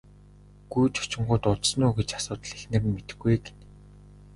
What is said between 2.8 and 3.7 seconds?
нь мэдэхгүй ээ гэнэ.